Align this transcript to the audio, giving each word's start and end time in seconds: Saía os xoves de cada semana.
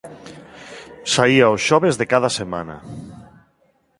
Saía 1.13 1.53
os 1.55 1.61
xoves 1.67 1.95
de 1.99 2.05
cada 2.13 2.29
semana. 2.39 2.77